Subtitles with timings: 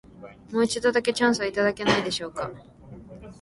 [0.51, 2.49] もう一度だけ、チャンスをいただけないでしょうか。